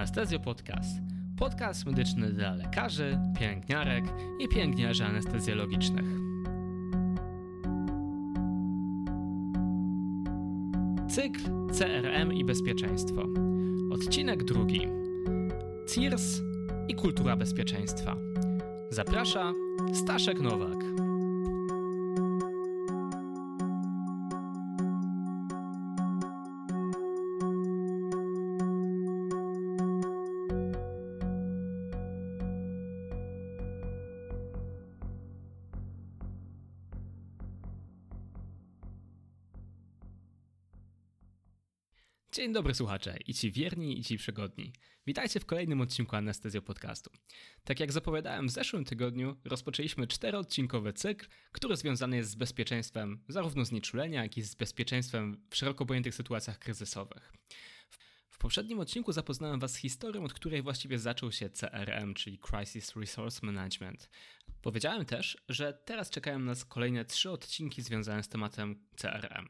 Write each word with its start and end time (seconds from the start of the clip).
Anestezjo 0.00 0.40
Podcast. 0.40 1.00
Podcast 1.36 1.86
medyczny 1.86 2.32
dla 2.32 2.54
lekarzy, 2.54 3.18
pielęgniarek 3.38 4.04
i 4.38 4.48
pielęgniarzy 4.48 5.04
anestezjologicznych. 5.04 6.04
Cykl 11.08 11.40
CRM 11.72 12.32
i 12.32 12.44
bezpieczeństwo. 12.44 13.22
Odcinek 13.92 14.44
drugi. 14.44 14.80
CIRS 15.94 16.40
i 16.88 16.94
kultura 16.94 17.36
bezpieczeństwa. 17.36 18.16
Zaprasza 18.90 19.52
Staszek 19.94 20.40
Nowak. 20.40 21.09
Dzień 42.32 42.52
dobry 42.52 42.74
słuchacze, 42.74 43.16
i 43.26 43.34
ci 43.34 43.52
wierni, 43.52 44.00
i 44.00 44.04
ci 44.04 44.18
przygodni. 44.18 44.72
Witajcie 45.06 45.40
w 45.40 45.46
kolejnym 45.46 45.80
odcinku 45.80 46.16
Anestezjo 46.16 46.62
Podcastu. 46.62 47.10
Tak 47.64 47.80
jak 47.80 47.92
zapowiadałem 47.92 48.48
w 48.48 48.50
zeszłym 48.50 48.84
tygodniu, 48.84 49.36
rozpoczęliśmy 49.44 50.06
czteroodcinkowy 50.06 50.92
cykl, 50.92 51.26
który 51.52 51.76
związany 51.76 52.16
jest 52.16 52.30
z 52.30 52.34
bezpieczeństwem 52.34 53.24
zarówno 53.28 53.64
znieczulenia, 53.64 54.22
jak 54.22 54.36
i 54.36 54.42
z 54.42 54.54
bezpieczeństwem 54.54 55.46
w 55.50 55.56
szeroko 55.56 55.86
pojętych 55.86 56.14
sytuacjach 56.14 56.58
kryzysowych. 56.58 57.32
Poprzednim 58.40 58.80
odcinku 58.80 59.12
zapoznałem 59.12 59.60
Was 59.60 59.72
z 59.72 59.76
historią, 59.76 60.24
od 60.24 60.32
której 60.32 60.62
właściwie 60.62 60.98
zaczął 60.98 61.32
się 61.32 61.50
CRM, 61.50 62.14
czyli 62.14 62.38
Crisis 62.38 62.96
Resource 62.96 63.46
Management. 63.46 64.10
Powiedziałem 64.62 65.04
też, 65.04 65.36
że 65.48 65.72
teraz 65.84 66.10
czekają 66.10 66.38
nas 66.38 66.64
kolejne 66.64 67.04
trzy 67.04 67.30
odcinki 67.30 67.82
związane 67.82 68.22
z 68.22 68.28
tematem 68.28 68.86
CRM. 68.96 69.48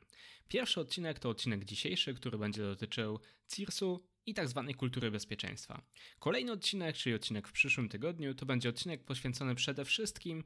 Pierwszy 0.48 0.80
odcinek 0.80 1.18
to 1.18 1.28
odcinek 1.28 1.64
dzisiejszy, 1.64 2.14
który 2.14 2.38
będzie 2.38 2.62
dotyczył 2.62 3.20
CIRS-u 3.48 4.06
i 4.26 4.34
tak 4.34 4.48
zwanej 4.48 4.74
kultury 4.74 5.10
bezpieczeństwa. 5.10 5.82
Kolejny 6.18 6.52
odcinek, 6.52 6.96
czyli 6.96 7.14
odcinek 7.14 7.48
w 7.48 7.52
przyszłym 7.52 7.88
tygodniu, 7.88 8.34
to 8.34 8.46
będzie 8.46 8.68
odcinek 8.68 9.04
poświęcony 9.04 9.54
przede 9.54 9.84
wszystkim 9.84 10.44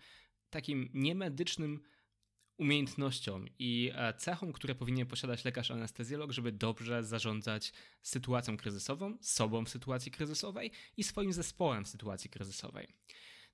takim 0.51 0.91
niemedycznym 0.95 1.81
umiejętnością 2.59 3.45
i 3.59 3.91
e, 3.95 4.15
cechą, 4.15 4.53
które 4.53 4.75
powinien 4.75 5.07
posiadać 5.07 5.45
lekarz 5.45 5.71
anestezjolog, 5.71 6.33
żeby 6.33 6.53
dobrze 6.53 7.05
zarządzać 7.05 7.73
sytuacją 8.03 8.57
kryzysową, 8.57 9.19
sobą 9.21 9.65
w 9.65 9.69
sytuacji 9.69 10.13
kryzysowej 10.13 10.71
i 10.97 11.05
swoim 11.05 11.33
zespołem 11.33 11.85
w 11.85 11.89
sytuacji 11.89 12.31
kryzysowej. 12.31 12.89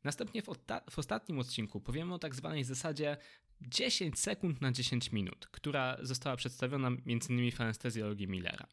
Następnie 0.05 0.43
w, 0.43 0.47
w 0.91 0.99
ostatnim 0.99 1.39
odcinku 1.39 1.81
powiemy 1.81 2.15
o 2.15 2.19
tak 2.19 2.35
zwanej 2.35 2.65
zasadzie 2.65 3.17
10 3.61 4.19
sekund 4.19 4.61
na 4.61 4.73
10 4.73 5.13
minut, 5.13 5.47
która 5.47 5.97
została 6.03 6.37
przedstawiona 6.37 6.89
m.in. 6.89 7.51
w 7.51 7.61
anestezjologii 7.61 8.29
Millera. 8.29 8.67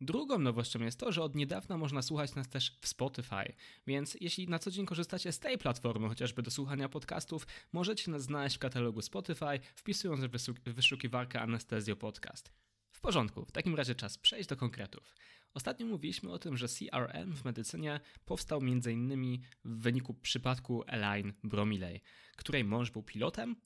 Drugą 0.00 0.38
nowością 0.38 0.80
jest 0.80 0.98
to, 0.98 1.12
że 1.12 1.22
od 1.22 1.34
niedawna 1.34 1.76
można 1.76 2.02
słuchać 2.02 2.34
nas 2.34 2.48
też 2.48 2.78
w 2.80 2.88
Spotify, 2.88 3.54
więc 3.86 4.16
jeśli 4.20 4.48
na 4.48 4.58
co 4.58 4.70
dzień 4.70 4.86
korzystacie 4.86 5.32
z 5.32 5.38
tej 5.38 5.58
platformy, 5.58 6.08
chociażby 6.08 6.42
do 6.42 6.50
słuchania 6.50 6.88
podcastów, 6.88 7.46
możecie 7.72 8.10
nas 8.10 8.22
znaleźć 8.22 8.56
w 8.56 8.58
katalogu 8.58 9.02
Spotify, 9.02 9.60
wpisując 9.74 10.24
w 10.24 10.72
wyszukiwarkę 10.72 11.40
Anestezjo 11.40 11.96
Podcast. 11.96 12.52
W 12.90 13.00
porządku, 13.00 13.44
w 13.44 13.52
takim 13.52 13.74
razie 13.74 13.94
czas 13.94 14.18
przejść 14.18 14.48
do 14.48 14.56
konkretów. 14.56 15.14
Ostatnio 15.54 15.86
mówiliśmy 15.86 16.32
o 16.32 16.38
tym, 16.38 16.56
że 16.56 16.68
CRM 16.68 17.34
w 17.34 17.44
medycynie 17.44 18.00
powstał 18.24 18.60
m.in. 18.62 19.38
w 19.64 19.82
wyniku 19.82 20.14
przypadku 20.14 20.84
Elaine 20.86 21.32
Bromiley, 21.44 22.00
której 22.36 22.64
mąż 22.64 22.90
był 22.90 23.02
pilotem, 23.02 23.56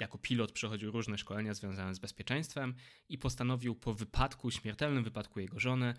jako 0.00 0.18
pilot 0.18 0.52
przechodził 0.52 0.90
różne 0.90 1.18
szkolenia 1.18 1.54
związane 1.54 1.94
z 1.94 1.98
bezpieczeństwem 1.98 2.74
i 3.08 3.18
postanowił 3.18 3.74
po 3.74 3.94
wypadku, 3.94 4.50
śmiertelnym 4.50 5.04
wypadku 5.04 5.40
jego 5.40 5.60
żony, 5.60 5.94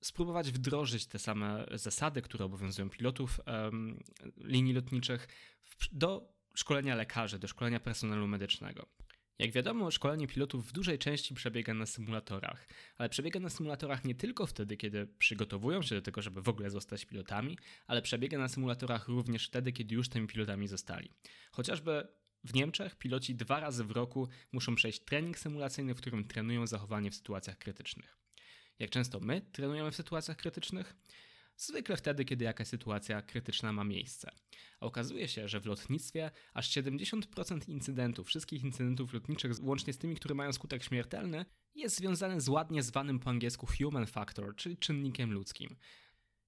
spróbować 0.00 0.52
wdrożyć 0.52 1.06
te 1.06 1.18
same 1.18 1.66
zasady, 1.74 2.22
które 2.22 2.44
obowiązują 2.44 2.90
pilotów 2.90 3.40
um, 3.46 4.00
linii 4.36 4.74
lotniczych, 4.74 5.28
do 5.92 6.34
szkolenia 6.54 6.94
lekarzy, 6.94 7.38
do 7.38 7.48
szkolenia 7.48 7.80
personelu 7.80 8.26
medycznego. 8.26 8.86
Jak 9.38 9.52
wiadomo, 9.52 9.90
szkolenie 9.90 10.26
pilotów 10.26 10.68
w 10.68 10.72
dużej 10.72 10.98
części 10.98 11.34
przebiega 11.34 11.74
na 11.74 11.86
symulatorach, 11.86 12.68
ale 12.96 13.08
przebiega 13.08 13.40
na 13.40 13.50
symulatorach 13.50 14.04
nie 14.04 14.14
tylko 14.14 14.46
wtedy, 14.46 14.76
kiedy 14.76 15.06
przygotowują 15.06 15.82
się 15.82 15.94
do 15.94 16.02
tego, 16.02 16.22
żeby 16.22 16.42
w 16.42 16.48
ogóle 16.48 16.70
zostać 16.70 17.04
pilotami, 17.04 17.58
ale 17.86 18.02
przebiega 18.02 18.38
na 18.38 18.48
symulatorach 18.48 19.08
również 19.08 19.46
wtedy, 19.46 19.72
kiedy 19.72 19.94
już 19.94 20.08
tymi 20.08 20.26
pilotami 20.26 20.68
zostali. 20.68 21.10
Chociażby 21.52 22.08
w 22.46 22.54
Niemczech 22.54 22.96
piloci 22.96 23.34
dwa 23.34 23.60
razy 23.60 23.84
w 23.84 23.90
roku 23.90 24.28
muszą 24.52 24.74
przejść 24.74 25.00
trening 25.04 25.38
symulacyjny, 25.38 25.94
w 25.94 25.96
którym 25.96 26.24
trenują 26.24 26.66
zachowanie 26.66 27.10
w 27.10 27.14
sytuacjach 27.14 27.58
krytycznych. 27.58 28.18
Jak 28.78 28.90
często 28.90 29.20
my 29.20 29.40
trenujemy 29.52 29.90
w 29.90 29.96
sytuacjach 29.96 30.36
krytycznych? 30.36 30.96
Zwykle 31.56 31.96
wtedy, 31.96 32.24
kiedy 32.24 32.44
jakaś 32.44 32.68
sytuacja 32.68 33.22
krytyczna 33.22 33.72
ma 33.72 33.84
miejsce. 33.84 34.30
A 34.80 34.86
okazuje 34.86 35.28
się, 35.28 35.48
że 35.48 35.60
w 35.60 35.66
lotnictwie 35.66 36.30
aż 36.54 36.70
70% 36.70 37.68
incydentów, 37.68 38.26
wszystkich 38.26 38.64
incydentów 38.64 39.12
lotniczych, 39.12 39.52
łącznie 39.62 39.92
z 39.92 39.98
tymi, 39.98 40.16
które 40.16 40.34
mają 40.34 40.52
skutek 40.52 40.84
śmiertelny, 40.84 41.44
jest 41.74 41.96
związane 41.96 42.40
z 42.40 42.48
ładnie 42.48 42.82
zwanym 42.82 43.18
po 43.18 43.30
angielsku 43.30 43.66
human 43.66 44.06
factor, 44.06 44.56
czyli 44.56 44.76
czynnikiem 44.76 45.32
ludzkim. 45.32 45.76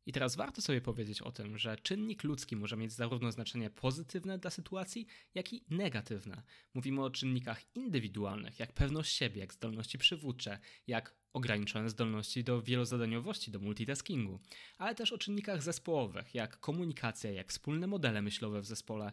I 0.08 0.12
teraz 0.12 0.36
warto 0.36 0.62
sobie 0.62 0.80
powiedzieć 0.80 1.22
o 1.22 1.32
tym, 1.32 1.58
że 1.58 1.76
czynnik 1.76 2.24
ludzki 2.24 2.56
może 2.56 2.76
mieć 2.76 2.92
zarówno 2.92 3.32
znaczenie 3.32 3.70
pozytywne 3.70 4.38
dla 4.38 4.50
sytuacji, 4.50 5.06
jak 5.34 5.52
i 5.52 5.64
negatywne. 5.70 6.42
Mówimy 6.74 7.04
o 7.04 7.10
czynnikach 7.10 7.76
indywidualnych, 7.76 8.58
jak 8.58 8.72
pewność 8.72 9.16
siebie, 9.16 9.40
jak 9.40 9.54
zdolności 9.54 9.98
przywódcze, 9.98 10.58
jak 10.86 11.14
ograniczone 11.32 11.90
zdolności 11.90 12.44
do 12.44 12.62
wielozadaniowości, 12.62 13.50
do 13.50 13.58
multitaskingu, 13.58 14.40
ale 14.78 14.94
też 14.94 15.12
o 15.12 15.18
czynnikach 15.18 15.62
zespołowych, 15.62 16.34
jak 16.34 16.60
komunikacja, 16.60 17.30
jak 17.30 17.50
wspólne 17.50 17.86
modele 17.86 18.22
myślowe 18.22 18.60
w 18.60 18.66
zespole, 18.66 19.12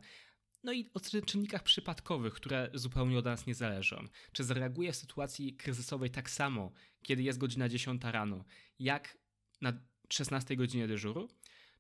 no 0.63 0.73
i 0.73 0.89
o 0.94 1.00
czynnikach 1.25 1.63
przypadkowych, 1.63 2.34
które 2.34 2.69
zupełnie 2.73 3.17
od 3.17 3.25
nas 3.25 3.47
nie 3.47 3.55
zależą. 3.55 4.07
Czy 4.31 4.44
zareaguję 4.44 4.91
w 4.91 4.95
sytuacji 4.95 5.53
kryzysowej 5.53 6.09
tak 6.09 6.29
samo, 6.29 6.72
kiedy 7.03 7.23
jest 7.23 7.39
godzina 7.39 7.69
10 7.69 8.03
rano, 8.03 8.45
jak 8.79 9.17
na 9.61 9.73
16 10.09 10.55
godzinie 10.55 10.88
dyżuru? 10.88 11.27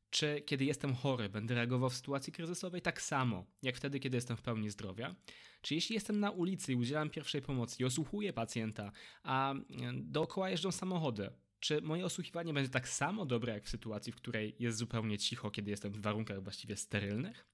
Czy 0.09 0.41
kiedy 0.45 0.65
jestem 0.65 0.95
chory, 0.95 1.29
będę 1.29 1.55
reagował 1.55 1.89
w 1.89 1.95
sytuacji 1.95 2.33
kryzysowej 2.33 2.81
tak 2.81 3.01
samo, 3.01 3.45
jak 3.61 3.77
wtedy, 3.77 3.99
kiedy 3.99 4.17
jestem 4.17 4.37
w 4.37 4.41
pełni 4.41 4.69
zdrowia? 4.69 5.15
Czy 5.61 5.75
jeśli 5.75 5.93
jestem 5.93 6.19
na 6.19 6.31
ulicy 6.31 6.71
i 6.71 6.75
udzielam 6.75 7.09
pierwszej 7.09 7.41
pomocy 7.41 7.75
i 7.79 7.85
osłuchuję 7.85 8.33
pacjenta, 8.33 8.91
a 9.23 9.53
dookoła 9.93 10.49
jeżdżą 10.49 10.71
samochody, 10.71 11.29
czy 11.59 11.81
moje 11.81 12.05
osłuchiwanie 12.05 12.53
będzie 12.53 12.69
tak 12.69 12.87
samo 12.89 13.25
dobre, 13.25 13.53
jak 13.53 13.65
w 13.65 13.69
sytuacji, 13.69 14.11
w 14.11 14.15
której 14.15 14.55
jest 14.59 14.77
zupełnie 14.77 15.17
cicho, 15.17 15.51
kiedy 15.51 15.71
jestem 15.71 15.91
w 15.91 16.01
warunkach 16.01 16.43
właściwie 16.43 16.77
sterylnych? 16.77 17.45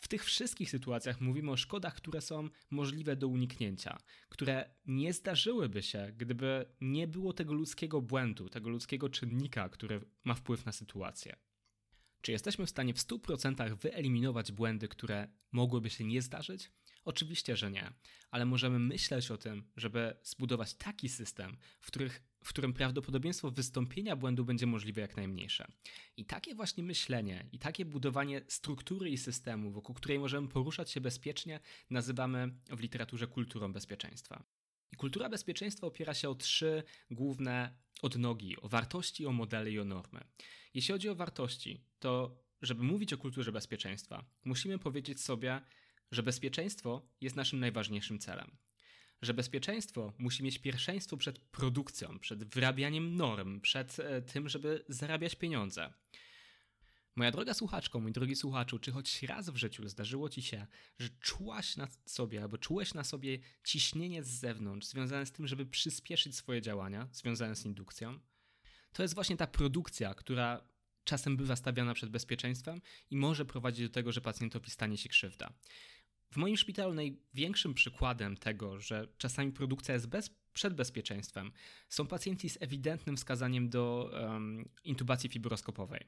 W 0.00 0.08
tych 0.08 0.24
wszystkich 0.24 0.70
sytuacjach 0.70 1.20
mówimy 1.20 1.50
o 1.50 1.56
szkodach, 1.56 1.94
które 1.94 2.20
są 2.20 2.48
możliwe 2.70 3.16
do 3.16 3.28
uniknięcia, 3.28 3.98
które 4.28 4.70
nie 4.86 5.12
zdarzyłyby 5.12 5.82
się, 5.82 6.12
gdyby 6.16 6.66
nie 6.80 7.08
było 7.08 7.32
tego 7.32 7.52
ludzkiego 7.54 8.02
błędu, 8.02 8.48
tego 8.48 8.70
ludzkiego 8.70 9.08
czynnika, 9.08 9.68
który 9.68 10.00
ma 10.24 10.34
wpływ 10.34 10.66
na 10.66 10.72
sytuację. 10.72 11.36
Czy 12.20 12.32
jesteśmy 12.32 12.66
w 12.66 12.70
stanie 12.70 12.94
w 12.94 12.98
100% 12.98 13.76
wyeliminować 13.76 14.52
błędy, 14.52 14.88
które 14.88 15.28
mogłyby 15.52 15.90
się 15.90 16.04
nie 16.04 16.22
zdarzyć? 16.22 16.70
Oczywiście, 17.04 17.56
że 17.56 17.70
nie, 17.70 17.92
ale 18.30 18.46
możemy 18.46 18.78
myśleć 18.78 19.30
o 19.30 19.38
tym, 19.38 19.70
żeby 19.76 20.16
zbudować 20.22 20.74
taki 20.74 21.08
system, 21.08 21.56
w, 21.80 21.86
których, 21.86 22.22
w 22.44 22.48
którym 22.48 22.72
prawdopodobieństwo 22.72 23.50
wystąpienia 23.50 24.16
błędu 24.16 24.44
będzie 24.44 24.66
możliwe 24.66 25.00
jak 25.00 25.16
najmniejsze. 25.16 25.72
I 26.16 26.24
takie 26.24 26.54
właśnie 26.54 26.82
myślenie 26.82 27.48
i 27.52 27.58
takie 27.58 27.84
budowanie 27.84 28.42
struktury 28.48 29.10
i 29.10 29.18
systemu, 29.18 29.70
wokół 29.70 29.94
której 29.94 30.18
możemy 30.18 30.48
poruszać 30.48 30.90
się 30.90 31.00
bezpiecznie, 31.00 31.60
nazywamy 31.90 32.54
w 32.70 32.80
literaturze 32.80 33.26
kulturą 33.26 33.72
bezpieczeństwa. 33.72 34.44
I 34.92 34.96
kultura 34.96 35.28
bezpieczeństwa 35.28 35.86
opiera 35.86 36.14
się 36.14 36.28
o 36.28 36.34
trzy 36.34 36.82
główne 37.10 37.74
odnogi: 38.02 38.56
o 38.60 38.68
wartości, 38.68 39.26
o 39.26 39.32
modele 39.32 39.70
i 39.70 39.78
o 39.78 39.84
normy. 39.84 40.20
Jeśli 40.74 40.92
chodzi 40.92 41.08
o 41.08 41.14
wartości, 41.14 41.84
to 41.98 42.40
żeby 42.62 42.82
mówić 42.82 43.12
o 43.12 43.18
kulturze 43.18 43.52
bezpieczeństwa, 43.52 44.24
musimy 44.44 44.78
powiedzieć 44.78 45.20
sobie, 45.20 45.60
że 46.10 46.22
bezpieczeństwo 46.22 47.08
jest 47.20 47.36
naszym 47.36 47.60
najważniejszym 47.60 48.18
celem. 48.18 48.56
Że 49.22 49.34
bezpieczeństwo 49.34 50.12
musi 50.18 50.42
mieć 50.42 50.58
pierwszeństwo 50.58 51.16
przed 51.16 51.38
produkcją, 51.38 52.18
przed 52.18 52.44
wyrabianiem 52.44 53.16
norm, 53.16 53.60
przed 53.60 54.00
e, 54.00 54.22
tym, 54.22 54.48
żeby 54.48 54.84
zarabiać 54.88 55.34
pieniądze. 55.34 55.92
Moja 57.16 57.30
droga 57.30 57.54
słuchaczko, 57.54 58.00
mój 58.00 58.12
drogi 58.12 58.36
słuchaczu, 58.36 58.78
czy 58.78 58.92
choć 58.92 59.22
raz 59.22 59.50
w 59.50 59.56
życiu 59.56 59.88
zdarzyło 59.88 60.28
ci 60.28 60.42
się, 60.42 60.66
że 60.98 61.08
czułaś 61.08 61.76
na 61.76 61.88
sobie 62.06 62.42
albo 62.42 62.58
czułeś 62.58 62.94
na 62.94 63.04
sobie 63.04 63.38
ciśnienie 63.64 64.22
z 64.22 64.28
zewnątrz 64.28 64.86
związane 64.86 65.26
z 65.26 65.32
tym, 65.32 65.46
żeby 65.46 65.66
przyspieszyć 65.66 66.36
swoje 66.36 66.62
działania, 66.62 67.08
związane 67.12 67.56
z 67.56 67.64
indukcją? 67.66 68.18
To 68.92 69.02
jest 69.02 69.14
właśnie 69.14 69.36
ta 69.36 69.46
produkcja, 69.46 70.14
która 70.14 70.64
czasem 71.04 71.36
bywa 71.36 71.56
stawiana 71.56 71.94
przed 71.94 72.10
bezpieczeństwem 72.10 72.80
i 73.10 73.16
może 73.16 73.44
prowadzić 73.44 73.88
do 73.88 73.94
tego, 73.94 74.12
że 74.12 74.20
pacjentowi 74.20 74.70
stanie 74.70 74.98
się 74.98 75.08
krzywda. 75.08 75.52
W 76.32 76.36
moim 76.36 76.56
szpitalu 76.56 76.94
największym 76.94 77.74
przykładem 77.74 78.36
tego, 78.36 78.80
że 78.80 79.08
czasami 79.18 79.52
produkcja 79.52 79.94
jest 79.94 80.08
bez, 80.08 80.30
przed 80.52 80.74
bezpieczeństwem, 80.74 81.52
są 81.88 82.06
pacjenci 82.06 82.50
z 82.50 82.58
ewidentnym 82.60 83.16
wskazaniem 83.16 83.68
do 83.68 84.10
um, 84.12 84.68
intubacji 84.84 85.30
fibroskopowej. 85.30 86.06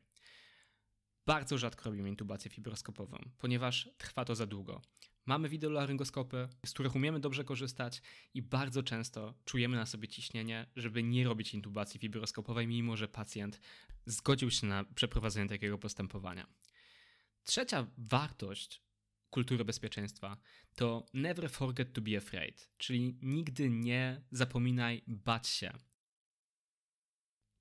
Bardzo 1.27 1.59
rzadko 1.59 1.91
robimy 1.91 2.09
intubację 2.09 2.51
fibroskopową, 2.51 3.19
ponieważ 3.39 3.91
trwa 3.99 4.25
to 4.25 4.35
za 4.35 4.47
długo. 4.47 4.83
Mamy 5.27 5.49
wideolaryngoskopy, 5.49 6.49
z 6.67 6.73
których 6.73 6.95
umiemy 6.95 7.21
dobrze 7.21 7.45
korzystać 7.45 8.03
i 8.35 8.43
bardzo 8.43 8.83
często 8.83 9.35
czujemy 9.45 9.77
na 9.77 9.87
sobie 9.87 10.09
ciśnienie, 10.09 10.67
żeby 10.77 11.03
nie 11.03 11.25
robić 11.25 11.55
intubacji 11.55 12.01
fibroskopowej, 12.01 12.67
mimo 12.67 12.97
że 12.97 13.09
pacjent 13.09 13.61
zgodził 14.07 14.51
się 14.51 14.67
na 14.67 14.85
przeprowadzenie 14.85 15.49
takiego 15.49 15.79
postępowania. 15.79 16.47
Trzecia 17.45 17.87
wartość 17.99 18.83
kultury 19.33 19.65
bezpieczeństwa 19.65 20.37
to 20.75 21.07
never 21.15 21.51
forget 21.51 21.93
to 21.93 22.01
be 22.01 22.17
afraid, 22.17 22.71
czyli 22.79 23.19
nigdy 23.23 23.71
nie 23.71 24.23
zapominaj 24.31 25.03
bać 25.07 25.49
się. 25.49 25.73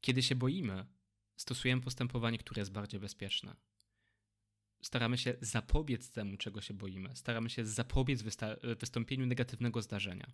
Kiedy 0.01 0.23
się 0.23 0.35
boimy, 0.35 0.85
stosujemy 1.35 1.81
postępowanie, 1.81 2.37
które 2.37 2.61
jest 2.61 2.71
bardziej 2.71 2.99
bezpieczne. 2.99 3.55
Staramy 4.81 5.17
się 5.17 5.35
zapobiec 5.41 6.11
temu, 6.11 6.37
czego 6.37 6.61
się 6.61 6.73
boimy. 6.73 7.15
Staramy 7.15 7.49
się 7.49 7.65
zapobiec 7.65 8.23
wystąpieniu 8.79 9.25
negatywnego 9.25 9.81
zdarzenia. 9.81 10.33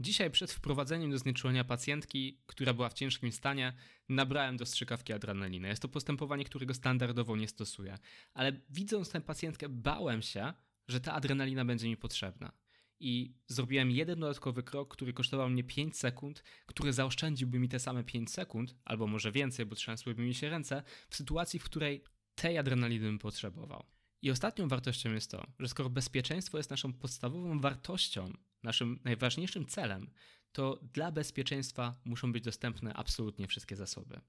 Dzisiaj 0.00 0.30
przed 0.30 0.52
wprowadzeniem 0.52 1.10
do 1.10 1.18
znieczulenia 1.18 1.64
pacjentki, 1.64 2.40
która 2.46 2.74
była 2.74 2.88
w 2.88 2.94
ciężkim 2.94 3.32
stanie, 3.32 3.72
nabrałem 4.08 4.56
do 4.56 4.66
strzykawki 4.66 5.12
adrenaliny. 5.12 5.68
Jest 5.68 5.82
to 5.82 5.88
postępowanie, 5.88 6.44
którego 6.44 6.74
standardowo 6.74 7.36
nie 7.36 7.48
stosuję. 7.48 7.98
Ale 8.34 8.52
widząc 8.70 9.10
tę 9.10 9.20
pacjentkę, 9.20 9.68
bałem 9.68 10.22
się, 10.22 10.52
że 10.88 11.00
ta 11.00 11.12
adrenalina 11.12 11.64
będzie 11.64 11.88
mi 11.88 11.96
potrzebna. 11.96 12.52
I 13.00 13.34
zrobiłem 13.46 13.90
jeden 13.90 14.20
dodatkowy 14.20 14.62
krok, 14.62 14.94
który 14.94 15.12
kosztował 15.12 15.50
mnie 15.50 15.64
5 15.64 15.96
sekund, 15.96 16.42
który 16.66 16.92
zaoszczędziłby 16.92 17.58
mi 17.58 17.68
te 17.68 17.78
same 17.78 18.04
5 18.04 18.30
sekund, 18.30 18.74
albo 18.84 19.06
może 19.06 19.32
więcej, 19.32 19.66
bo 19.66 19.74
trzęsłyby 19.74 20.22
mi 20.22 20.34
się 20.34 20.50
ręce, 20.50 20.82
w 21.08 21.16
sytuacji, 21.16 21.60
w 21.60 21.64
której 21.64 22.04
tej 22.34 22.58
adrenaliny 22.58 23.06
bym 23.06 23.18
potrzebował. 23.18 23.86
I 24.22 24.30
ostatnią 24.30 24.68
wartością 24.68 25.12
jest 25.12 25.30
to, 25.30 25.46
że 25.58 25.68
skoro 25.68 25.90
bezpieczeństwo 25.90 26.56
jest 26.56 26.70
naszą 26.70 26.92
podstawową 26.92 27.60
wartością, 27.60 28.32
naszym 28.62 29.00
najważniejszym 29.04 29.66
celem, 29.66 30.10
to 30.52 30.80
dla 30.92 31.12
bezpieczeństwa 31.12 32.00
muszą 32.04 32.32
być 32.32 32.44
dostępne 32.44 32.94
absolutnie 32.94 33.46
wszystkie 33.46 33.76
zasoby. 33.76 34.20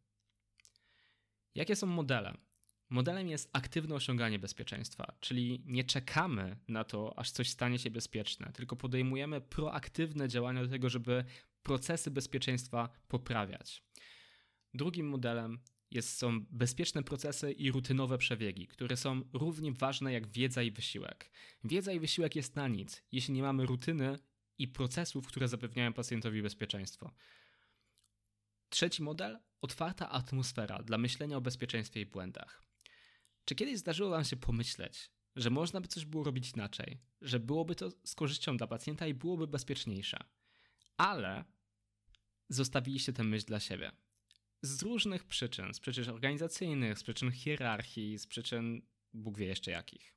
Jakie 1.55 1.75
są 1.75 1.87
modele? 1.87 2.37
Modelem 2.89 3.27
jest 3.27 3.49
aktywne 3.53 3.95
osiąganie 3.95 4.39
bezpieczeństwa, 4.39 5.13
czyli 5.19 5.63
nie 5.65 5.83
czekamy 5.83 6.57
na 6.67 6.83
to, 6.83 7.19
aż 7.19 7.31
coś 7.31 7.49
stanie 7.49 7.79
się 7.79 7.91
bezpieczne, 7.91 8.51
tylko 8.53 8.75
podejmujemy 8.75 9.41
proaktywne 9.41 10.27
działania 10.27 10.63
do 10.63 10.69
tego, 10.69 10.89
żeby 10.89 11.25
procesy 11.63 12.11
bezpieczeństwa 12.11 12.89
poprawiać. 13.07 13.83
Drugim 14.73 15.07
modelem 15.07 15.59
jest, 15.91 16.17
są 16.17 16.45
bezpieczne 16.49 17.03
procesy 17.03 17.51
i 17.51 17.71
rutynowe 17.71 18.17
przebiegi, 18.17 18.67
które 18.67 18.97
są 18.97 19.21
równie 19.33 19.71
ważne 19.71 20.13
jak 20.13 20.27
wiedza 20.27 20.63
i 20.63 20.71
wysiłek. 20.71 21.31
Wiedza 21.63 21.93
i 21.93 21.99
wysiłek 21.99 22.35
jest 22.35 22.55
na 22.55 22.67
nic, 22.67 23.03
jeśli 23.11 23.33
nie 23.33 23.41
mamy 23.41 23.65
rutyny 23.65 24.19
i 24.57 24.67
procesów, 24.67 25.27
które 25.27 25.47
zapewniają 25.47 25.93
pacjentowi 25.93 26.41
bezpieczeństwo. 26.41 27.11
Trzeci 28.69 29.03
model 29.03 29.39
otwarta 29.61 30.09
atmosfera 30.09 30.83
dla 30.83 30.97
myślenia 30.97 31.37
o 31.37 31.41
bezpieczeństwie 31.41 32.01
i 32.01 32.05
błędach. 32.05 32.63
Czy 33.45 33.55
kiedyś 33.55 33.77
zdarzyło 33.77 34.09
Wam 34.09 34.23
się 34.23 34.37
pomyśleć, 34.37 35.11
że 35.35 35.49
można 35.49 35.81
by 35.81 35.87
coś 35.87 36.05
było 36.05 36.23
robić 36.23 36.51
inaczej, 36.51 36.99
że 37.21 37.39
byłoby 37.39 37.75
to 37.75 37.91
z 38.03 38.15
korzyścią 38.15 38.57
dla 38.57 38.67
pacjenta 38.67 39.07
i 39.07 39.13
byłoby 39.13 39.47
bezpieczniejsze, 39.47 40.23
ale 40.97 41.45
zostawiliście 42.49 43.13
tę 43.13 43.23
myśl 43.23 43.45
dla 43.45 43.59
siebie? 43.59 43.91
Z 44.61 44.81
różnych 44.81 45.23
przyczyn, 45.23 45.73
z 45.73 45.79
przyczyn 45.79 46.09
organizacyjnych, 46.09 46.99
z 46.99 47.03
przyczyn 47.03 47.31
hierarchii, 47.31 48.19
z 48.19 48.27
przyczyn 48.27 48.81
Bóg 49.13 49.37
wie 49.37 49.45
jeszcze 49.45 49.71
jakich. 49.71 50.15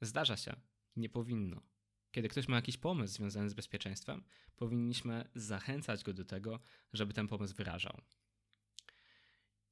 Zdarza 0.00 0.36
się, 0.36 0.60
nie 0.96 1.08
powinno. 1.08 1.62
Kiedy 2.10 2.28
ktoś 2.28 2.48
ma 2.48 2.56
jakiś 2.56 2.76
pomysł 2.76 3.14
związany 3.14 3.50
z 3.50 3.54
bezpieczeństwem, 3.54 4.24
powinniśmy 4.56 5.28
zachęcać 5.34 6.04
go 6.04 6.12
do 6.12 6.24
tego, 6.24 6.60
żeby 6.92 7.12
ten 7.12 7.28
pomysł 7.28 7.54
wyrażał. 7.54 8.00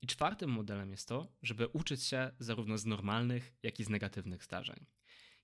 I 0.02 0.06
czwartym 0.06 0.50
modelem 0.50 0.90
jest 0.90 1.08
to, 1.08 1.36
żeby 1.42 1.68
uczyć 1.68 2.02
się 2.02 2.30
zarówno 2.38 2.78
z 2.78 2.86
normalnych, 2.86 3.52
jak 3.62 3.80
i 3.80 3.84
z 3.84 3.88
negatywnych 3.88 4.44
zdarzeń. 4.44 4.86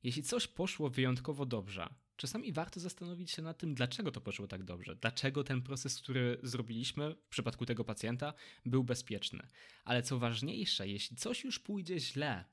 Jeśli 0.05 0.23
coś 0.23 0.47
poszło 0.47 0.91
wyjątkowo 0.91 1.47
dobrze, 1.47 1.95
czasami 2.17 2.53
warto 2.53 2.81
zastanowić 2.81 3.31
się 3.31 3.43
nad 3.43 3.59
tym, 3.59 3.75
dlaczego 3.75 4.11
to 4.11 4.21
poszło 4.21 4.47
tak 4.47 4.65
dobrze, 4.65 4.97
dlaczego 4.97 5.45
ten 5.45 5.63
proces, 5.63 5.99
który 5.99 6.39
zrobiliśmy 6.43 7.15
w 7.15 7.29
przypadku 7.29 7.67
tego 7.67 7.85
pacjenta, 7.85 8.35
był 8.67 8.85
bezpieczny. 8.85 9.47
Ale 9.85 10.03
co 10.03 10.19
ważniejsze, 10.19 10.89
jeśli 10.89 11.17
coś 11.17 11.45
już 11.45 11.59
pójdzie 11.59 12.01
źle, 12.01 12.45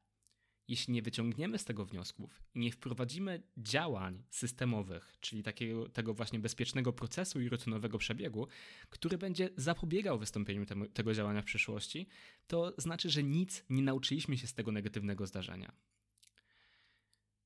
jeśli 0.67 0.93
nie 0.93 1.01
wyciągniemy 1.01 1.58
z 1.58 1.65
tego 1.65 1.86
wniosków 1.86 2.43
i 2.55 2.60
nie 2.60 2.72
wprowadzimy 2.72 3.43
działań 3.58 4.24
systemowych, 4.29 5.17
czyli 5.20 5.43
takiego, 5.43 5.89
tego 5.89 6.13
właśnie 6.13 6.39
bezpiecznego 6.39 6.93
procesu 6.93 7.41
i 7.41 7.50
rutynowego 7.50 7.98
przebiegu, 7.98 8.48
który 8.89 9.17
będzie 9.17 9.50
zapobiegał 9.58 10.20
wystąpieniu 10.20 10.65
temu, 10.65 10.88
tego 10.88 11.13
działania 11.13 11.41
w 11.41 11.46
przyszłości, 11.46 12.08
to 12.48 12.74
znaczy, 12.77 13.10
że 13.10 13.24
nic 13.24 13.63
nie 13.70 13.84
nauczyliśmy 13.84 14.38
się 14.38 14.48
z 14.48 14.53
tego 14.53 14.72
negatywnego 14.72 15.27
zdarzenia. 15.27 15.90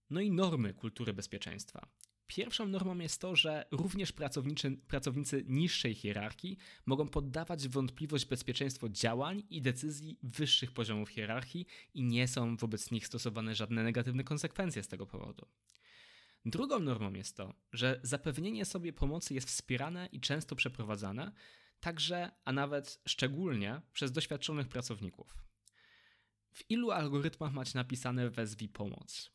No 0.09 0.21
i 0.21 0.31
normy 0.31 0.73
kultury 0.73 1.13
bezpieczeństwa. 1.13 1.87
Pierwszą 2.27 2.67
normą 2.67 2.97
jest 2.97 3.21
to, 3.21 3.35
że 3.35 3.65
również 3.71 4.13
pracownicy 4.87 5.45
niższej 5.47 5.95
hierarchii 5.95 6.57
mogą 6.85 7.07
poddawać 7.07 7.67
wątpliwość 7.67 8.25
bezpieczeństwo 8.25 8.89
działań 8.89 9.43
i 9.49 9.61
decyzji 9.61 10.19
wyższych 10.23 10.71
poziomów 10.71 11.09
hierarchii 11.09 11.65
i 11.93 12.03
nie 12.03 12.27
są 12.27 12.57
wobec 12.57 12.91
nich 12.91 13.07
stosowane 13.07 13.55
żadne 13.55 13.83
negatywne 13.83 14.23
konsekwencje 14.23 14.83
z 14.83 14.87
tego 14.87 15.07
powodu. 15.07 15.47
Drugą 16.45 16.79
normą 16.79 17.13
jest 17.13 17.37
to, 17.37 17.53
że 17.73 17.99
zapewnienie 18.03 18.65
sobie 18.65 18.93
pomocy 18.93 19.33
jest 19.33 19.47
wspierane 19.47 20.09
i 20.11 20.19
często 20.19 20.55
przeprowadzane, 20.55 21.31
także, 21.79 22.31
a 22.45 22.51
nawet 22.51 23.01
szczególnie 23.07 23.81
przez 23.93 24.11
doświadczonych 24.11 24.67
pracowników. 24.67 25.37
W 26.53 26.69
ilu 26.69 26.91
algorytmach 26.91 27.53
macie 27.53 27.71
napisane 27.75 28.29
wezwij 28.29 28.69
pomoc? 28.69 29.34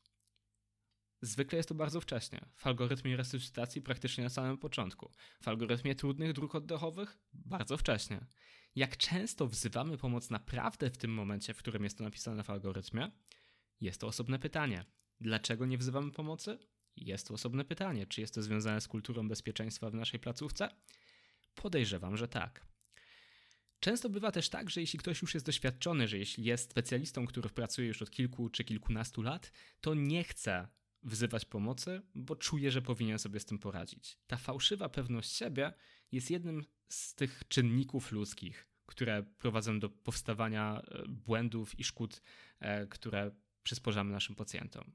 Zwykle 1.23 1.57
jest 1.57 1.69
to 1.69 1.75
bardzo 1.75 2.01
wcześnie. 2.01 2.41
W 2.57 2.67
algorytmie 2.67 3.17
resuscytacji 3.17 3.83
praktycznie 3.83 4.25
na 4.25 4.31
samym 4.31 4.59
początku. 4.59 5.11
W 5.43 5.49
algorytmie 5.49 5.95
trudnych 5.95 6.33
dróg 6.33 6.55
oddechowych 6.55 7.19
bardzo 7.33 7.77
wcześnie. 7.77 8.27
Jak 8.75 8.97
często 8.97 9.47
wzywamy 9.47 9.99
pomoc 9.99 10.31
naprawdę 10.31 10.91
w 10.91 10.97
tym 10.97 11.15
momencie, 11.15 11.55
w 11.55 11.59
którym 11.59 11.85
jest 11.85 11.99
to 11.99 12.05
napisane 12.05 12.43
w 12.43 12.51
algorytmie? 12.51 13.11
Jest 13.81 14.01
to 14.01 14.07
osobne 14.07 14.39
pytanie. 14.39 14.85
Dlaczego 15.21 15.67
nie 15.67 15.79
wzywamy 15.79 16.13
pomocy? 16.13 16.59
Jest 16.97 17.29
to 17.29 17.35
osobne 17.35 17.65
pytanie. 17.65 18.07
Czy 18.07 18.21
jest 18.21 18.35
to 18.35 18.43
związane 18.43 18.81
z 18.81 18.89
kulturą 18.89 19.29
bezpieczeństwa 19.29 19.91
w 19.91 19.95
naszej 19.95 20.21
placówce? 20.21 20.69
Podejrzewam, 21.55 22.17
że 22.17 22.29
tak. 22.29 22.67
Często 23.81 24.09
bywa 24.09 24.33
też 24.33 24.49
tak, 24.49 24.71
że 24.71 24.81
jeśli 24.81 24.99
ktoś 24.99 25.23
już 25.23 25.35
jest 25.35 25.47
doświadczony, 25.47 26.09
że 26.09 26.19
jeśli 26.19 26.45
jest 26.45 26.71
specjalistą, 26.71 27.27
który 27.27 27.51
pracuje 27.51 27.89
już 27.89 28.03
od 28.03 28.11
kilku 28.11 28.49
czy 28.49 28.65
kilkunastu 28.65 29.23
lat, 29.23 29.53
to 29.81 29.95
nie 29.95 30.25
chce 30.25 30.69
wzywać 31.03 31.45
pomocy, 31.45 32.03
bo 32.15 32.37
czuje, 32.37 32.71
że 32.71 32.83
powinien 32.83 33.19
sobie 33.19 33.41
z 33.41 33.45
tym 33.45 33.59
poradzić. 33.59 34.19
Ta 34.27 34.37
fałszywa 34.37 34.89
pewność 34.89 35.33
siebie 35.33 35.73
jest 36.13 36.31
jednym 36.31 36.65
z 36.89 37.15
tych 37.15 37.43
czynników 37.49 38.13
ludzkich, 38.13 38.67
które 38.87 39.23
prowadzą 39.23 39.81
do 39.81 39.89
powstawania 39.91 40.81
e, 40.81 41.09
błędów 41.09 41.79
i 41.79 41.85
szkód, 41.85 42.23
e, 42.61 42.87
które 42.87 43.31
przysporzamy 43.63 44.13
naszym 44.13 44.37
pacjentom. 44.37 44.93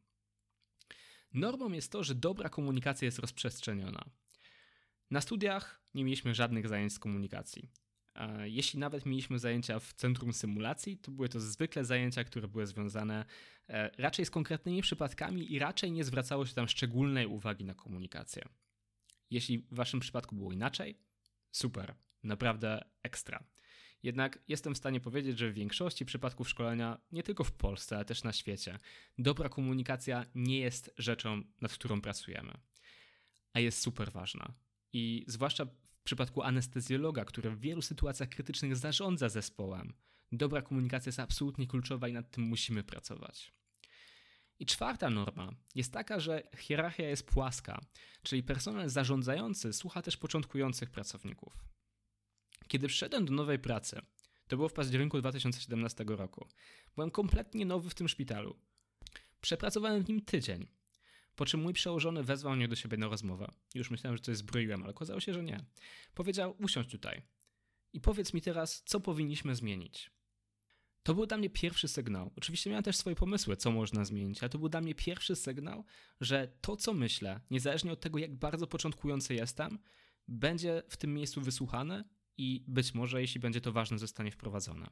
Normą 1.33 1.71
jest 1.71 1.91
to, 1.91 2.03
że 2.03 2.15
dobra 2.15 2.49
komunikacja 2.49 3.05
jest 3.05 3.19
rozprzestrzeniona. 3.19 4.05
Na 5.11 5.21
studiach 5.21 5.81
nie 5.93 6.03
mieliśmy 6.03 6.35
żadnych 6.35 6.67
zajęć 6.67 6.93
z 6.93 6.99
komunikacji. 6.99 7.71
Jeśli 8.43 8.79
nawet 8.79 9.05
mieliśmy 9.05 9.39
zajęcia 9.39 9.79
w 9.79 9.93
centrum 9.93 10.33
symulacji, 10.33 10.97
to 10.97 11.11
były 11.11 11.29
to 11.29 11.39
zwykle 11.39 11.85
zajęcia, 11.85 12.23
które 12.23 12.47
były 12.47 12.67
związane 12.67 13.25
e, 13.69 13.91
raczej 13.97 14.25
z 14.25 14.29
konkretnymi 14.29 14.81
przypadkami 14.81 15.53
i 15.53 15.59
raczej 15.59 15.91
nie 15.91 16.03
zwracało 16.03 16.45
się 16.45 16.53
tam 16.53 16.67
szczególnej 16.67 17.27
uwagi 17.27 17.65
na 17.65 17.73
komunikację. 17.73 18.45
Jeśli 19.29 19.59
w 19.59 19.75
waszym 19.75 19.99
przypadku 19.99 20.35
było 20.35 20.51
inaczej, 20.51 20.99
super, 21.51 21.95
naprawdę 22.23 22.85
ekstra. 23.03 23.43
Jednak 24.03 24.39
jestem 24.47 24.75
w 24.75 24.77
stanie 24.77 24.99
powiedzieć, 24.99 25.39
że 25.39 25.51
w 25.51 25.53
większości 25.53 26.05
przypadków 26.05 26.49
szkolenia, 26.49 27.01
nie 27.11 27.23
tylko 27.23 27.43
w 27.43 27.51
Polsce, 27.51 27.95
ale 27.95 28.05
też 28.05 28.23
na 28.23 28.33
świecie, 28.33 28.79
dobra 29.17 29.49
komunikacja 29.49 30.25
nie 30.35 30.59
jest 30.59 30.93
rzeczą, 30.97 31.43
nad 31.61 31.73
którą 31.73 32.01
pracujemy, 32.01 32.53
a 33.53 33.59
jest 33.59 33.81
super 33.81 34.11
ważna. 34.11 34.53
I 34.93 35.25
zwłaszcza 35.27 35.65
przypadku 36.05 36.43
anestezjologa, 36.43 37.25
który 37.25 37.49
w 37.49 37.59
wielu 37.59 37.81
sytuacjach 37.81 38.29
krytycznych 38.29 38.75
zarządza 38.75 39.29
zespołem, 39.29 39.93
dobra 40.31 40.61
komunikacja 40.61 41.09
jest 41.09 41.19
absolutnie 41.19 41.67
kluczowa 41.67 42.07
i 42.07 42.13
nad 42.13 42.31
tym 42.31 42.43
musimy 42.43 42.83
pracować. 42.83 43.53
I 44.59 44.65
czwarta 44.65 45.09
norma 45.09 45.51
jest 45.75 45.93
taka, 45.93 46.19
że 46.19 46.43
hierarchia 46.57 47.03
jest 47.07 47.27
płaska, 47.27 47.81
czyli 48.23 48.43
personel 48.43 48.89
zarządzający 48.89 49.73
słucha 49.73 50.01
też 50.01 50.17
początkujących 50.17 50.89
pracowników. 50.89 51.65
Kiedy 52.67 52.87
przyszedłem 52.87 53.25
do 53.25 53.33
nowej 53.33 53.59
pracy, 53.59 54.01
to 54.47 54.55
było 54.55 54.69
w 54.69 54.73
październiku 54.73 55.19
2017 55.19 56.05
roku, 56.07 56.47
byłem 56.95 57.11
kompletnie 57.11 57.65
nowy 57.65 57.89
w 57.89 57.95
tym 57.95 58.07
szpitalu. 58.07 58.59
Przepracowałem 59.41 60.03
w 60.03 60.09
nim 60.09 60.21
tydzień, 60.21 60.67
po 61.35 61.45
czym 61.45 61.61
mój 61.61 61.73
przełożony 61.73 62.23
wezwał 62.23 62.55
mnie 62.55 62.67
do 62.67 62.75
siebie 62.75 62.97
na 62.97 63.07
rozmowę. 63.07 63.51
Już 63.75 63.91
myślałem, 63.91 64.17
że 64.17 64.23
coś 64.23 64.37
zbroiłem, 64.37 64.83
ale 64.83 64.91
okazało 64.91 65.19
się, 65.19 65.33
że 65.33 65.43
nie. 65.43 65.65
Powiedział: 66.13 66.55
Usiądź 66.59 66.91
tutaj 66.91 67.21
i 67.93 68.01
powiedz 68.01 68.33
mi 68.33 68.41
teraz, 68.41 68.83
co 68.85 68.99
powinniśmy 68.99 69.55
zmienić. 69.55 70.11
To 71.03 71.15
był 71.15 71.25
dla 71.25 71.37
mnie 71.37 71.49
pierwszy 71.49 71.87
sygnał. 71.87 72.31
Oczywiście 72.35 72.69
miałem 72.69 72.83
też 72.83 72.97
swoje 72.97 73.15
pomysły, 73.15 73.57
co 73.57 73.71
można 73.71 74.05
zmienić, 74.05 74.39
ale 74.41 74.49
to 74.49 74.59
był 74.59 74.69
dla 74.69 74.81
mnie 74.81 74.95
pierwszy 74.95 75.35
sygnał, 75.35 75.85
że 76.21 76.57
to, 76.61 76.75
co 76.75 76.93
myślę, 76.93 77.39
niezależnie 77.51 77.91
od 77.91 77.99
tego, 77.99 78.19
jak 78.19 78.35
bardzo 78.35 78.67
początkujący 78.67 79.35
jestem, 79.35 79.79
będzie 80.27 80.83
w 80.89 80.97
tym 80.97 81.13
miejscu 81.13 81.41
wysłuchane 81.41 82.03
i 82.37 82.65
być 82.67 82.93
może, 82.93 83.21
jeśli 83.21 83.39
będzie 83.39 83.61
to 83.61 83.71
ważne, 83.71 83.99
zostanie 83.99 84.31
wprowadzone. 84.31 84.89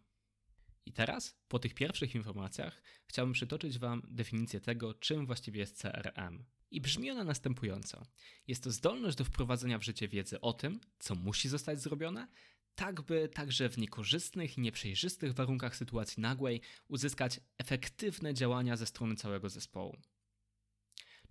I 0.85 0.91
teraz, 0.91 1.35
po 1.47 1.59
tych 1.59 1.73
pierwszych 1.73 2.15
informacjach, 2.15 2.81
chciałbym 3.05 3.33
przytoczyć 3.33 3.79
Wam 3.79 4.01
definicję 4.07 4.61
tego, 4.61 4.93
czym 4.93 5.25
właściwie 5.25 5.59
jest 5.59 5.81
CRM. 5.81 6.43
I 6.71 6.81
brzmi 6.81 7.11
ona 7.11 7.23
następująco. 7.23 8.05
Jest 8.47 8.63
to 8.63 8.71
zdolność 8.71 9.17
do 9.17 9.25
wprowadzenia 9.25 9.79
w 9.79 9.83
życie 9.83 10.07
wiedzy 10.07 10.41
o 10.41 10.53
tym, 10.53 10.79
co 10.99 11.15
musi 11.15 11.49
zostać 11.49 11.81
zrobione, 11.81 12.27
tak 12.75 13.01
by 13.01 13.29
także 13.29 13.69
w 13.69 13.77
niekorzystnych 13.77 14.57
i 14.57 14.61
nieprzejrzystych 14.61 15.33
warunkach 15.33 15.75
sytuacji 15.75 16.21
nagłej 16.21 16.61
uzyskać 16.87 17.39
efektywne 17.57 18.33
działania 18.33 18.77
ze 18.77 18.85
strony 18.85 19.15
całego 19.15 19.49
zespołu. 19.49 19.97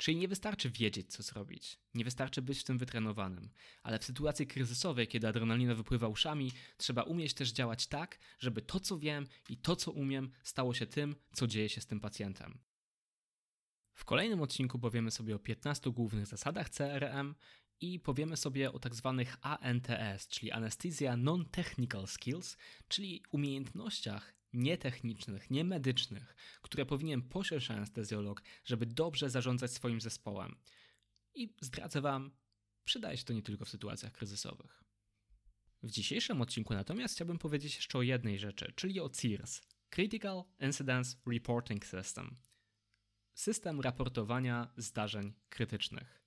Czyli 0.03 0.17
nie 0.17 0.29
wystarczy 0.29 0.71
wiedzieć, 0.71 1.13
co 1.13 1.23
zrobić, 1.23 1.79
nie 1.95 2.05
wystarczy 2.05 2.43
być 2.43 2.59
w 2.59 2.65
tym 2.65 2.79
wytrenowanym, 2.79 3.51
ale 3.83 3.99
w 3.99 4.05
sytuacji 4.05 4.47
kryzysowej, 4.47 5.09
kiedy 5.09 5.29
adrenalina 5.29 5.75
wypływa 5.75 6.09
uszami, 6.09 6.53
trzeba 6.77 7.03
umieć 7.03 7.35
też 7.35 7.53
działać 7.53 7.87
tak, 7.87 8.19
żeby 8.39 8.63
to, 8.63 8.81
co 8.81 8.99
wiem 8.99 9.27
i 9.49 9.57
to, 9.57 9.77
co 9.77 9.93
umiem, 9.93 10.31
stało 10.43 10.75
się 10.75 10.87
tym, 10.87 11.17
co 11.33 11.47
dzieje 11.47 11.69
się 11.69 11.81
z 11.81 11.87
tym 11.87 12.01
pacjentem. 12.01 12.59
W 13.95 14.05
kolejnym 14.05 14.41
odcinku 14.43 14.79
powiemy 14.79 15.11
sobie 15.11 15.35
o 15.35 15.39
15 15.39 15.91
głównych 15.91 16.27
zasadach 16.27 16.71
CRM 16.71 17.35
i 17.81 18.01
powiemy 18.01 18.37
sobie 18.37 18.73
o 18.73 18.79
tak 18.79 18.95
zwanych 18.95 19.37
ANTS, 19.41 20.29
czyli 20.29 20.53
Anesthesia 20.53 21.17
Non-Technical 21.17 22.07
Skills, 22.07 22.57
czyli 22.89 23.23
umiejętnościach 23.31 24.35
nietechnicznych, 24.53 25.51
niemedycznych, 25.51 26.37
które 26.63 26.87
powinien 26.87 27.23
posiąść 27.23 27.71
anestezjolog, 27.71 28.43
żeby 28.65 28.87
dobrze 28.87 29.31
zarządzać 29.31 29.71
swoim 29.71 30.01
zespołem. 30.01 30.57
I 31.35 31.55
zdradzę 31.61 32.01
Wam, 32.01 32.31
przydaje 32.85 33.17
się 33.17 33.25
to 33.25 33.33
nie 33.33 33.43
tylko 33.43 33.65
w 33.65 33.71
sytuacjach 33.71 34.13
kryzysowych. 34.13 34.85
W 35.83 35.91
dzisiejszym 35.91 36.43
odcinku 36.43 36.75
natomiast 36.75 37.15
chciałbym 37.15 37.39
powiedzieć 37.39 37.77
jeszcze 37.77 37.99
o 37.99 38.03
jednej 38.03 38.39
rzeczy, 38.39 38.73
czyli 38.77 39.01
o 39.01 39.11
CIRS 39.11 39.63
Critical 39.91 40.45
Incidents 40.61 41.17
Reporting 41.27 41.87
System 41.87 42.37
system 43.35 43.81
raportowania 43.81 44.73
zdarzeń 44.77 45.33
krytycznych. 45.49 46.23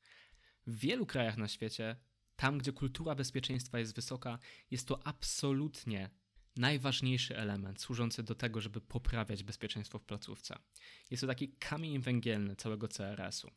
W 0.67 0.79
wielu 0.79 1.05
krajach 1.05 1.37
na 1.37 1.47
świecie, 1.47 1.95
tam 2.35 2.57
gdzie 2.57 2.71
kultura 2.71 3.15
bezpieczeństwa 3.15 3.79
jest 3.79 3.95
wysoka, 3.95 4.39
jest 4.71 4.87
to 4.87 5.07
absolutnie 5.07 6.09
najważniejszy 6.57 7.37
element 7.37 7.81
służący 7.81 8.23
do 8.23 8.35
tego, 8.35 8.61
żeby 8.61 8.81
poprawiać 8.81 9.43
bezpieczeństwo 9.43 9.99
w 9.99 10.05
placówce. 10.05 10.57
Jest 11.11 11.21
to 11.21 11.27
taki 11.27 11.49
kamień 11.49 11.99
węgielny 11.99 12.55
całego 12.55 12.87
CRS-u. 12.87 13.51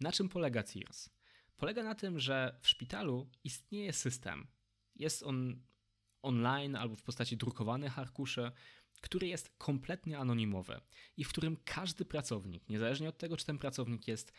Na 0.00 0.12
czym 0.12 0.28
polega 0.28 0.62
CIRS? 0.62 1.10
Polega 1.56 1.82
na 1.82 1.94
tym, 1.94 2.20
że 2.20 2.58
w 2.60 2.68
szpitalu 2.68 3.30
istnieje 3.44 3.92
system. 3.92 4.46
Jest 4.96 5.22
on 5.22 5.62
online 6.22 6.76
albo 6.76 6.96
w 6.96 7.02
postaci 7.02 7.36
drukowanych 7.36 7.98
arkuszy, 7.98 8.52
który 9.00 9.26
jest 9.26 9.54
kompletnie 9.58 10.18
anonimowy 10.18 10.80
i 11.16 11.24
w 11.24 11.28
którym 11.28 11.56
każdy 11.64 12.04
pracownik, 12.04 12.68
niezależnie 12.68 13.08
od 13.08 13.18
tego, 13.18 13.36
czy 13.36 13.46
ten 13.46 13.58
pracownik 13.58 14.08
jest 14.08 14.32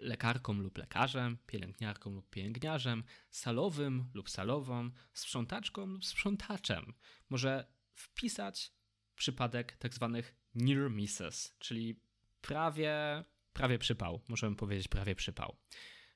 lekarką 0.00 0.52
lub 0.52 0.78
lekarzem, 0.78 1.38
pielęgniarką 1.46 2.10
lub 2.10 2.30
pielęgniarzem, 2.30 3.04
salowym 3.30 4.10
lub 4.14 4.30
salową, 4.30 4.90
sprzątaczką 5.12 5.86
lub 5.86 6.04
sprzątaczem. 6.04 6.94
Może 7.30 7.72
wpisać 7.94 8.72
przypadek 9.14 9.76
tak 9.76 9.94
zwanych 9.94 10.34
near 10.54 10.90
misses, 10.90 11.54
czyli 11.58 12.00
prawie, 12.40 13.24
prawie 13.52 13.78
przypał, 13.78 14.20
możemy 14.28 14.56
powiedzieć 14.56 14.88
prawie 14.88 15.14
przypał. 15.14 15.56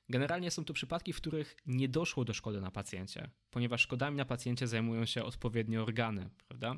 Generalnie 0.09 0.51
są 0.51 0.65
to 0.65 0.73
przypadki, 0.73 1.13
w 1.13 1.17
których 1.17 1.57
nie 1.65 1.89
doszło 1.89 2.25
do 2.25 2.33
szkody 2.33 2.61
na 2.61 2.71
pacjencie, 2.71 3.29
ponieważ 3.49 3.81
szkodami 3.81 4.17
na 4.17 4.25
pacjencie 4.25 4.67
zajmują 4.67 5.05
się 5.05 5.23
odpowiednie 5.23 5.81
organy, 5.81 6.29
prawda? 6.47 6.75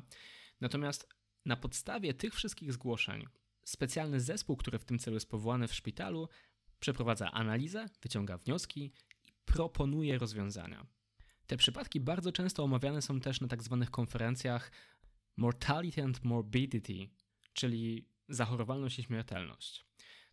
Natomiast 0.60 1.08
na 1.44 1.56
podstawie 1.56 2.14
tych 2.14 2.34
wszystkich 2.34 2.72
zgłoszeń 2.72 3.26
specjalny 3.64 4.20
zespół, 4.20 4.56
który 4.56 4.78
w 4.78 4.84
tym 4.84 4.98
celu 4.98 5.14
jest 5.14 5.30
powołany 5.30 5.68
w 5.68 5.74
szpitalu, 5.74 6.28
przeprowadza 6.80 7.30
analizę, 7.30 7.86
wyciąga 8.02 8.38
wnioski 8.38 8.92
i 9.24 9.32
proponuje 9.44 10.18
rozwiązania. 10.18 10.86
Te 11.46 11.56
przypadki 11.56 12.00
bardzo 12.00 12.32
często 12.32 12.64
omawiane 12.64 13.02
są 13.02 13.20
też 13.20 13.40
na 13.40 13.48
tak 13.48 13.62
zwanych 13.62 13.90
konferencjach 13.90 14.72
Mortality 15.36 16.02
and 16.02 16.24
Morbidity, 16.24 17.08
czyli 17.52 18.08
zachorowalność 18.28 18.98
i 18.98 19.02
śmiertelność. 19.02 19.86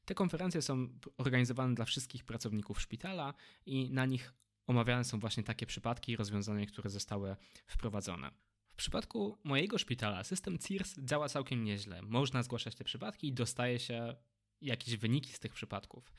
Te 0.06 0.16
konferencje 0.16 0.62
są 0.62 0.88
organizowane 1.18 1.76
dla 1.76 1.86
wszystkich 1.86 2.24
pracowników 2.24 2.82
szpitala 2.82 3.34
i 3.66 3.92
na 3.92 4.06
nich 4.06 4.34
omawiane 4.68 5.04
są 5.04 5.20
właśnie 5.20 5.44
takie 5.44 5.66
przypadki 5.66 6.12
i 6.12 6.16
rozwiązania, 6.16 6.66
które 6.66 6.90
zostały 6.90 7.36
wprowadzone. 7.68 8.32
W 8.72 8.76
przypadku 8.76 9.38
mojego 9.44 9.78
szpitala 9.78 10.24
system 10.24 10.58
CIRS 10.60 10.96
działa 11.00 11.30
całkiem 11.30 11.64
nieźle. 11.64 12.02
Można 12.02 12.44
zgłaszać 12.44 12.76
te 12.76 12.84
przypadki 12.84 13.28
i 13.28 13.34
dostaje 13.34 13.80
się 13.80 14.16
jakieś 14.62 14.98
wyniki 14.98 15.34
z 15.34 15.40
tych 15.40 15.54
przypadków. 15.54 16.12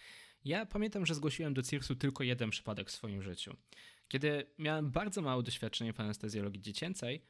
Ja 0.45 0.67
pamiętam, 0.67 1.07
że 1.07 1.15
zgłosiłem 1.15 1.55
do 1.55 1.63
CIRS-u 1.63 1.97
tylko 1.97 2.25
jeden 2.25 2.51
przypadek 2.51 2.89
w 2.89 2.93
swoim 2.93 3.23
życiu. 3.23 3.57
Kiedy 4.09 4.47
miałem 4.59 4.91
bardzo 4.91 5.23
małe 5.23 5.43
doświadczenie 5.43 5.93
w 5.93 6.01
anestezjologii 6.01 6.63
dziecięcej, 6.63 7.27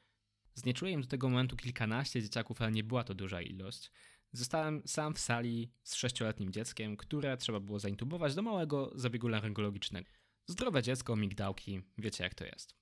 znieczułem 0.54 1.00
do 1.00 1.06
tego 1.06 1.28
momentu 1.28 1.56
kilkanaście 1.56 2.22
dzieciaków, 2.22 2.62
ale 2.62 2.72
nie 2.72 2.84
była 2.84 3.04
to 3.04 3.14
duża 3.14 3.42
ilość. 3.42 3.90
Zostałem 4.32 4.82
sam 4.86 5.14
w 5.14 5.18
sali 5.18 5.72
z 5.82 5.94
sześcioletnim 5.94 6.52
dzieckiem, 6.52 6.96
które 6.96 7.36
trzeba 7.36 7.60
było 7.60 7.78
zaintubować 7.78 8.34
do 8.34 8.42
małego 8.42 8.92
zabiegu 8.94 9.28
laryngologicznego. 9.28 10.10
Zdrowe 10.46 10.82
dziecko, 10.82 11.16
migdałki, 11.16 11.82
wiecie 11.98 12.24
jak 12.24 12.34
to 12.34 12.44
jest. 12.44 12.74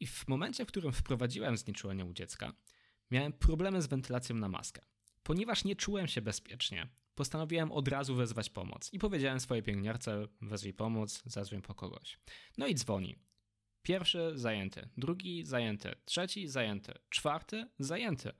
I 0.00 0.06
w 0.06 0.28
momencie, 0.28 0.64
w 0.64 0.68
którym 0.68 0.92
wprowadziłem 0.92 1.56
znieczulenie 1.56 2.04
u 2.04 2.12
dziecka, 2.12 2.52
miałem 3.10 3.32
problemy 3.32 3.82
z 3.82 3.86
wentylacją 3.86 4.36
na 4.36 4.48
maskę. 4.48 4.82
Ponieważ 5.22 5.64
nie 5.64 5.76
czułem 5.76 6.06
się 6.06 6.22
bezpiecznie, 6.22 6.88
postanowiłem 7.16 7.72
od 7.72 7.88
razu 7.88 8.14
wezwać 8.14 8.50
pomoc 8.50 8.92
i 8.92 8.98
powiedziałem 8.98 9.40
swojej 9.40 9.62
pielęgniarce: 9.62 10.28
wezwij 10.40 10.74
pomoc, 10.74 11.22
zadzwoń 11.26 11.62
po 11.62 11.74
kogoś. 11.74 12.18
No 12.58 12.66
i 12.66 12.74
dzwoni. 12.74 13.16
Pierwszy 13.82 14.32
zajęty, 14.34 14.88
drugi 14.96 15.44
zajęty, 15.44 15.94
trzeci 16.04 16.48
zajęty, 16.48 16.94
czwarty 17.08 17.68
zajęty. 17.78 18.32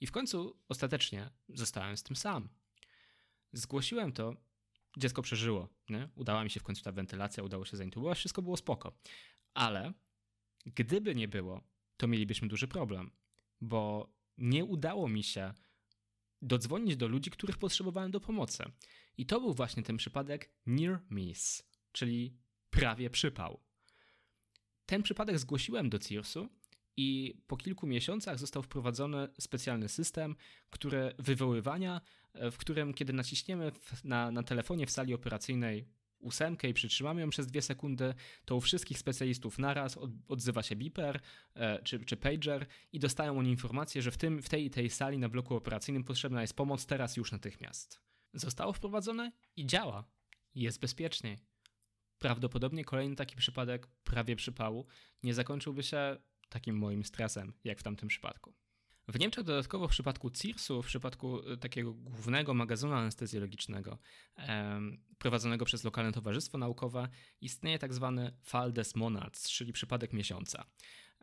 I 0.00 0.06
w 0.06 0.12
końcu 0.12 0.58
ostatecznie 0.68 1.30
zostałem 1.48 1.96
z 1.96 2.02
tym 2.02 2.16
sam. 2.16 2.48
Zgłosiłem 3.52 4.12
to, 4.12 4.34
dziecko 4.98 5.22
przeżyło, 5.22 5.68
nie? 5.88 6.08
udała 6.14 6.44
mi 6.44 6.50
się 6.50 6.60
w 6.60 6.62
końcu 6.62 6.82
ta 6.82 6.92
wentylacja, 6.92 7.42
udało 7.42 7.64
się 7.64 7.76
zaintubować, 7.76 8.18
wszystko 8.18 8.42
było 8.42 8.56
spoko. 8.56 8.92
Ale 9.54 9.92
Gdyby 10.66 11.14
nie 11.14 11.28
było, 11.28 11.60
to 11.96 12.08
mielibyśmy 12.08 12.48
duży 12.48 12.68
problem, 12.68 13.10
bo 13.60 14.12
nie 14.38 14.64
udało 14.64 15.08
mi 15.08 15.22
się 15.22 15.54
dodzwonić 16.42 16.96
do 16.96 17.08
ludzi, 17.08 17.30
których 17.30 17.58
potrzebowałem 17.58 18.10
do 18.10 18.20
pomocy. 18.20 18.64
I 19.18 19.26
to 19.26 19.40
był 19.40 19.54
właśnie 19.54 19.82
ten 19.82 19.96
przypadek 19.96 20.50
near 20.66 21.00
miss, 21.10 21.68
czyli 21.92 22.36
prawie 22.70 23.10
przypał. 23.10 23.60
Ten 24.86 25.02
przypadek 25.02 25.38
zgłosiłem 25.38 25.90
do 25.90 25.98
CIRS-u 25.98 26.48
i 26.96 27.38
po 27.46 27.56
kilku 27.56 27.86
miesiącach 27.86 28.38
został 28.38 28.62
wprowadzony 28.62 29.28
specjalny 29.40 29.88
system, 29.88 30.36
który 30.70 31.14
wywoływania, 31.18 32.00
w 32.34 32.56
którym 32.56 32.94
kiedy 32.94 33.12
naciśniemy 33.12 33.72
na, 34.04 34.30
na 34.30 34.42
telefonie 34.42 34.86
w 34.86 34.90
sali 34.90 35.14
operacyjnej 35.14 35.88
ósemkę 36.22 36.68
i 36.68 36.74
przytrzymamy 36.74 37.20
ją 37.20 37.30
przez 37.30 37.46
dwie 37.46 37.62
sekundy, 37.62 38.14
to 38.44 38.56
u 38.56 38.60
wszystkich 38.60 38.98
specjalistów 38.98 39.58
naraz 39.58 39.98
odzywa 40.28 40.62
się 40.62 40.76
beeper 40.76 41.20
e, 41.54 41.82
czy, 41.82 42.04
czy 42.04 42.16
pager 42.16 42.66
i 42.92 42.98
dostają 42.98 43.38
oni 43.38 43.50
informację, 43.50 44.02
że 44.02 44.10
w, 44.10 44.16
tym, 44.16 44.42
w 44.42 44.48
tej 44.48 44.64
i 44.66 44.70
tej 44.70 44.90
sali 44.90 45.18
na 45.18 45.28
bloku 45.28 45.54
operacyjnym 45.54 46.04
potrzebna 46.04 46.40
jest 46.40 46.56
pomoc 46.56 46.86
teraz 46.86 47.16
już 47.16 47.32
natychmiast. 47.32 48.00
Zostało 48.34 48.72
wprowadzone 48.72 49.32
i 49.56 49.66
działa. 49.66 50.04
Jest 50.54 50.80
bezpieczniej. 50.80 51.38
Prawdopodobnie 52.18 52.84
kolejny 52.84 53.16
taki 53.16 53.36
przypadek 53.36 53.86
prawie 53.86 54.36
przypału 54.36 54.86
nie 55.22 55.34
zakończyłby 55.34 55.82
się 55.82 56.16
takim 56.48 56.78
moim 56.78 57.04
stresem, 57.04 57.52
jak 57.64 57.78
w 57.78 57.82
tamtym 57.82 58.08
przypadku. 58.08 58.54
W 59.08 59.18
Niemczech 59.18 59.44
dodatkowo 59.44 59.88
w 59.88 59.90
przypadku 59.90 60.30
CIRS-u, 60.30 60.82
w 60.82 60.86
przypadku 60.86 61.50
e, 61.52 61.56
takiego 61.56 61.94
głównego 61.94 62.54
magazynu 62.54 62.92
anestezjologicznego 62.92 63.98
prowadzonego 65.18 65.64
przez 65.64 65.84
lokalne 65.84 66.12
towarzystwo 66.12 66.58
naukowe, 66.58 67.08
istnieje 67.40 67.78
tak 67.78 67.94
zwany 67.94 68.36
Fall 68.42 68.72
des 68.72 68.96
Monats, 68.96 69.50
czyli 69.50 69.72
przypadek 69.72 70.12
miesiąca. 70.12 70.64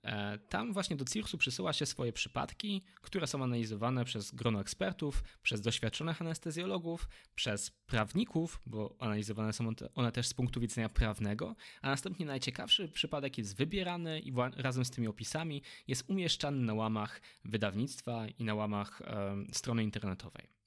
E, 0.03 0.37
tam 0.37 0.73
właśnie 0.73 0.95
do 0.95 1.05
CIRS-u 1.05 1.37
przysyła 1.37 1.73
się 1.73 1.85
swoje 1.85 2.13
przypadki, 2.13 2.81
które 3.01 3.27
są 3.27 3.43
analizowane 3.43 4.05
przez 4.05 4.31
grono 4.31 4.61
ekspertów, 4.61 5.23
przez 5.43 5.61
doświadczonych 5.61 6.21
anestezjologów, 6.21 7.09
przez 7.35 7.71
prawników, 7.71 8.61
bo 8.65 8.95
analizowane 8.99 9.53
są 9.53 9.69
one 9.95 10.11
też 10.11 10.27
z 10.27 10.33
punktu 10.33 10.59
widzenia 10.59 10.89
prawnego, 10.89 11.55
a 11.81 11.87
następnie 11.87 12.25
najciekawszy 12.25 12.89
przypadek 12.89 13.37
jest 13.37 13.57
wybierany 13.57 14.19
i 14.19 14.33
razem 14.55 14.85
z 14.85 14.91
tymi 14.91 15.07
opisami 15.07 15.61
jest 15.87 16.09
umieszczany 16.09 16.57
na 16.57 16.73
łamach 16.73 17.21
wydawnictwa 17.45 18.27
i 18.27 18.43
na 18.43 18.55
łamach 18.55 19.01
e, 19.01 19.35
strony 19.51 19.83
internetowej. 19.83 20.58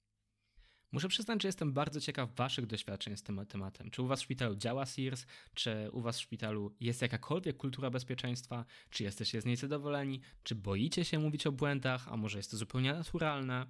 Muszę 0.92 1.08
przyznać, 1.08 1.42
że 1.42 1.48
jestem 1.48 1.72
bardzo 1.72 2.00
ciekaw 2.00 2.34
Waszych 2.34 2.66
doświadczeń 2.66 3.16
z 3.16 3.22
tym 3.22 3.46
tematem. 3.46 3.90
Czy 3.90 4.02
u 4.02 4.06
Was 4.06 4.20
w 4.20 4.22
szpitalu 4.22 4.56
działa 4.56 4.86
SIRS? 4.86 5.26
Czy 5.54 5.88
u 5.92 6.00
Was 6.00 6.18
w 6.18 6.20
szpitalu 6.20 6.74
jest 6.80 7.02
jakakolwiek 7.02 7.56
kultura 7.56 7.90
bezpieczeństwa? 7.90 8.64
Czy 8.90 9.02
jesteście 9.02 9.40
z 9.40 9.44
niej 9.44 9.56
zadowoleni? 9.56 10.20
Czy 10.42 10.54
boicie 10.54 11.04
się 11.04 11.18
mówić 11.18 11.46
o 11.46 11.52
błędach? 11.52 12.08
A 12.08 12.16
może 12.16 12.38
jest 12.38 12.50
to 12.50 12.56
zupełnie 12.56 12.92
naturalne? 12.92 13.66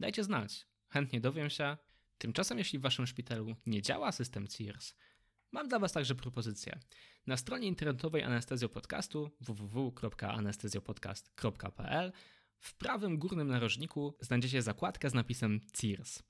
Dajcie 0.00 0.24
znać. 0.24 0.66
Chętnie 0.88 1.20
dowiem 1.20 1.50
się. 1.50 1.76
Tymczasem, 2.18 2.58
jeśli 2.58 2.78
w 2.78 2.82
Waszym 2.82 3.06
szpitalu 3.06 3.56
nie 3.66 3.82
działa 3.82 4.12
system 4.12 4.48
CIRS, 4.48 4.94
mam 5.52 5.68
dla 5.68 5.78
Was 5.78 5.92
także 5.92 6.14
propozycję. 6.14 6.78
Na 7.26 7.36
stronie 7.36 7.68
internetowej 7.68 8.22
anestezjopodcastu 8.22 9.30
www.anestezjopodcast.pl 9.40 12.12
w 12.60 12.74
prawym 12.74 13.18
górnym 13.18 13.48
narożniku 13.48 14.16
znajdziecie 14.20 14.62
zakładkę 14.62 15.10
z 15.10 15.14
napisem 15.14 15.60
CIRS. 15.80 16.22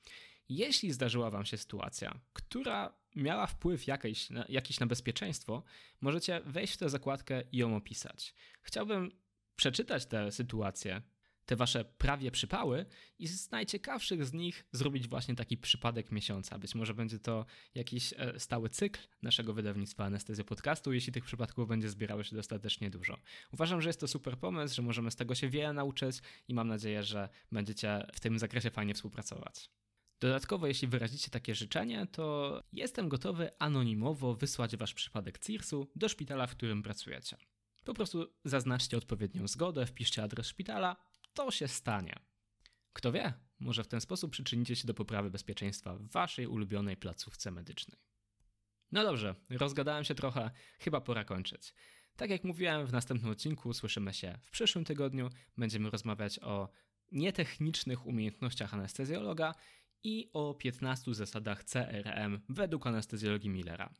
Jeśli 0.48 0.92
zdarzyła 0.92 1.30
Wam 1.30 1.44
się 1.44 1.56
sytuacja, 1.56 2.20
która 2.32 2.98
miała 3.16 3.46
wpływ 3.46 3.86
jakiś 3.86 4.30
na, 4.30 4.44
jakiś 4.48 4.80
na 4.80 4.86
bezpieczeństwo, 4.86 5.62
możecie 6.00 6.40
wejść 6.46 6.74
w 6.74 6.76
tę 6.76 6.88
zakładkę 6.88 7.42
i 7.52 7.56
ją 7.56 7.76
opisać. 7.76 8.34
Chciałbym 8.62 9.10
przeczytać 9.56 10.06
tę 10.06 10.32
sytuację 10.32 11.02
te 11.48 11.56
wasze 11.56 11.84
prawie 11.84 12.30
przypały 12.30 12.86
i 13.18 13.26
z 13.26 13.50
najciekawszych 13.50 14.24
z 14.24 14.32
nich 14.32 14.66
zrobić 14.72 15.08
właśnie 15.08 15.34
taki 15.34 15.56
przypadek 15.56 16.12
miesiąca. 16.12 16.58
Być 16.58 16.74
może 16.74 16.94
będzie 16.94 17.18
to 17.18 17.46
jakiś 17.74 18.14
e, 18.16 18.40
stały 18.40 18.68
cykl 18.68 19.00
naszego 19.22 19.54
wydawnictwa 19.54 20.04
Anestezja 20.04 20.44
Podcastu, 20.44 20.92
jeśli 20.92 21.12
tych 21.12 21.24
przypadków 21.24 21.68
będzie 21.68 21.88
zbierało 21.88 22.24
się 22.24 22.36
dostatecznie 22.36 22.90
dużo. 22.90 23.18
Uważam, 23.52 23.82
że 23.82 23.88
jest 23.88 24.00
to 24.00 24.08
super 24.08 24.38
pomysł, 24.38 24.74
że 24.74 24.82
możemy 24.82 25.10
z 25.10 25.16
tego 25.16 25.34
się 25.34 25.48
wiele 25.48 25.72
nauczyć 25.72 26.16
i 26.48 26.54
mam 26.54 26.68
nadzieję, 26.68 27.02
że 27.02 27.28
będziecie 27.52 28.06
w 28.12 28.20
tym 28.20 28.38
zakresie 28.38 28.70
fajnie 28.70 28.94
współpracować. 28.94 29.70
Dodatkowo, 30.20 30.66
jeśli 30.66 30.88
wyrazicie 30.88 31.30
takie 31.30 31.54
życzenie, 31.54 32.06
to 32.12 32.62
jestem 32.72 33.08
gotowy 33.08 33.50
anonimowo 33.58 34.34
wysłać 34.34 34.76
wasz 34.76 34.94
przypadek 34.94 35.38
CIRS-u 35.38 35.88
do 35.96 36.08
szpitala, 36.08 36.46
w 36.46 36.50
którym 36.50 36.82
pracujecie. 36.82 37.36
Po 37.84 37.94
prostu 37.94 38.32
zaznaczcie 38.44 38.96
odpowiednią 38.96 39.48
zgodę, 39.48 39.86
wpiszcie 39.86 40.22
adres 40.22 40.46
szpitala, 40.46 40.96
to 41.34 41.50
się 41.50 41.68
stanie. 41.68 42.14
Kto 42.92 43.12
wie, 43.12 43.32
może 43.60 43.84
w 43.84 43.88
ten 43.88 44.00
sposób 44.00 44.32
przyczynicie 44.32 44.76
się 44.76 44.86
do 44.86 44.94
poprawy 44.94 45.30
bezpieczeństwa 45.30 45.94
w 45.94 46.08
waszej 46.08 46.46
ulubionej 46.46 46.96
placówce 46.96 47.50
medycznej. 47.50 48.00
No 48.92 49.02
dobrze, 49.02 49.34
rozgadałem 49.50 50.04
się 50.04 50.14
trochę, 50.14 50.50
chyba 50.78 51.00
pora 51.00 51.24
kończyć. 51.24 51.74
Tak 52.16 52.30
jak 52.30 52.44
mówiłem, 52.44 52.86
w 52.86 52.92
następnym 52.92 53.32
odcinku 53.32 53.72
słyszymy 53.72 54.14
się 54.14 54.38
w 54.42 54.50
przyszłym 54.50 54.84
tygodniu. 54.84 55.30
Będziemy 55.56 55.90
rozmawiać 55.90 56.38
o 56.38 56.68
nietechnicznych 57.12 58.06
umiejętnościach 58.06 58.74
anestezjologa 58.74 59.54
i 60.02 60.30
o 60.32 60.54
15 60.54 61.14
zasadach 61.14 61.64
CRM 61.64 62.40
według 62.48 62.86
anestezjologii 62.86 63.50
Millera. 63.50 63.94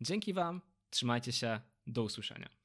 Dzięki 0.00 0.32
Wam, 0.32 0.60
trzymajcie 0.90 1.32
się, 1.32 1.60
do 1.86 2.02
usłyszenia. 2.02 2.55